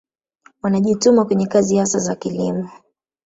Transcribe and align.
Wanajituma 0.63 1.25
kwenye 1.25 1.47
kazi 1.47 1.77
hasa 1.77 1.99
za 1.99 2.15
kilimo 2.15 2.69